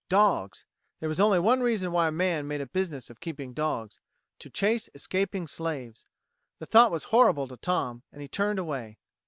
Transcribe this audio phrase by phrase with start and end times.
[0.09, 0.65] Dogs!
[0.99, 3.99] There was only one reason why a man made a business of keeping dogs
[4.39, 6.07] to chase escaping slaves.
[6.57, 8.97] The thought was horrible to Tom, and he turned away.